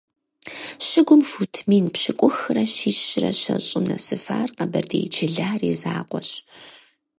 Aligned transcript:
Щыгум 0.87 1.21
фут 1.29 1.53
мин 1.69 1.85
пщыкӀухрэ 1.93 2.63
щищрэ 2.73 3.31
щэщӀым 3.41 3.83
нэсыфар 3.89 4.49
къэбэрдей 4.57 5.05
Чылар 5.15 5.61
и 5.69 5.71
закъуэщ. 5.81 6.29